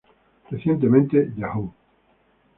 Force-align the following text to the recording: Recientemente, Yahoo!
Recientemente, 0.49 1.31
Yahoo! 1.37 1.71